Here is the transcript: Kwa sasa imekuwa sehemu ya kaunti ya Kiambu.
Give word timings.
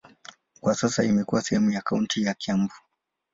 Kwa 0.61 0.75
sasa 0.75 1.03
imekuwa 1.03 1.41
sehemu 1.41 1.71
ya 1.71 1.81
kaunti 1.81 2.23
ya 2.23 2.33
Kiambu. 2.33 2.73